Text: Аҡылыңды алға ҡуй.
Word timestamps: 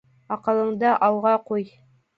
Аҡылыңды 0.35 0.95
алға 1.11 1.37
ҡуй. 1.53 1.73